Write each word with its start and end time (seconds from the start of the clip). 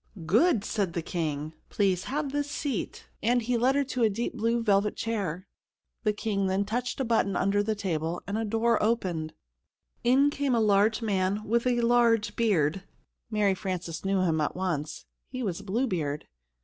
"Good!" 0.25 0.65
said 0.65 0.93
the 0.93 1.03
King. 1.03 1.53
"Please 1.69 2.05
have 2.05 2.31
this 2.31 2.49
seat," 2.49 3.05
and 3.21 3.39
he 3.39 3.55
led 3.55 3.75
her 3.75 3.83
to 3.83 4.01
a 4.01 4.09
deep 4.09 4.33
blue 4.33 4.63
velvet 4.63 4.95
chair. 4.95 5.47
The 6.05 6.11
King 6.11 6.47
then 6.47 6.65
touched 6.65 6.99
a 6.99 7.05
button 7.05 7.35
under 7.35 7.61
the 7.61 7.75
table, 7.75 8.19
and 8.25 8.35
a 8.35 8.43
door 8.43 8.81
opened. 8.81 9.33
In 10.03 10.31
came 10.31 10.55
a 10.55 10.59
large 10.59 11.03
man 11.03 11.43
with 11.47 11.67
a 11.67 11.81
large 11.81 12.35
beard. 12.35 12.81
Mary 13.29 13.53
Frances 13.53 14.03
knew 14.03 14.21
him 14.21 14.41
at 14.41 14.55
once. 14.55 15.05
He 15.29 15.43
was 15.43 15.61
Blue 15.61 15.85
Beard. 15.85 16.27